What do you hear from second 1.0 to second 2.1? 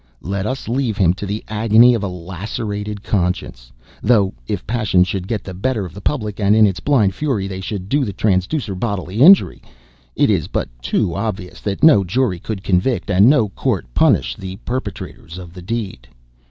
to the agony of a